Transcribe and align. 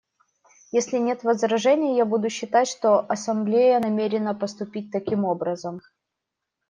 Если 0.71 0.97
нет 0.97 1.23
возражений, 1.23 1.95
я 1.95 2.05
буду 2.05 2.27
считать, 2.31 2.67
что 2.67 3.01
Ассамблея 3.07 3.79
намерена 3.79 4.33
поступить 4.33 4.91
таким 4.91 5.25
образом. 5.25 5.79